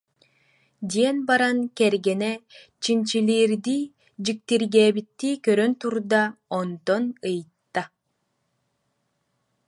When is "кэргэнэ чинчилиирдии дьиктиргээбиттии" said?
1.77-5.35